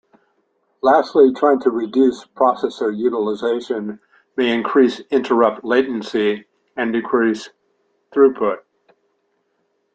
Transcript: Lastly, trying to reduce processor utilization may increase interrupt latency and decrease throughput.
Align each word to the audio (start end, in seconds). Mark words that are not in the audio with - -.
Lastly, 0.81 1.31
trying 1.31 1.59
to 1.59 1.69
reduce 1.69 2.25
processor 2.25 2.91
utilization 2.91 3.99
may 4.35 4.49
increase 4.51 4.99
interrupt 5.11 5.63
latency 5.63 6.47
and 6.75 6.91
decrease 6.91 7.51
throughput. 8.11 8.63